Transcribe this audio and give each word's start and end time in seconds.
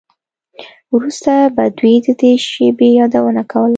وروسته 0.95 1.31
به 1.55 1.63
دوی 1.77 1.95
د 2.05 2.07
دې 2.19 2.31
شیبې 2.49 2.89
یادونه 2.99 3.41
کوله 3.51 3.69